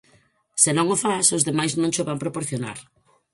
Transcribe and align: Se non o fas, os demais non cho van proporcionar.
Se 0.63 0.71
non 0.77 0.87
o 0.95 0.97
fas, 1.03 1.27
os 1.37 1.45
demais 1.49 1.73
non 1.81 1.93
cho 1.95 2.07
van 2.09 2.21
proporcionar. 2.23 2.77